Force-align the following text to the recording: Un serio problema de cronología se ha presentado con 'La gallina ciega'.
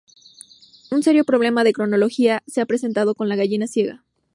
Un 0.89 1.03
serio 1.03 1.23
problema 1.23 1.63
de 1.63 1.73
cronología 1.73 2.41
se 2.47 2.59
ha 2.59 2.65
presentado 2.65 3.13
con 3.13 3.29
'La 3.29 3.35
gallina 3.35 3.67
ciega'. 3.67 4.03